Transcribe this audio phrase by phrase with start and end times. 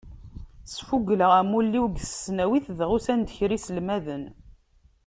[0.75, 4.23] Sfugleɣ amulli-w deg tesnawit, dɣa usan-d kra iselmaden.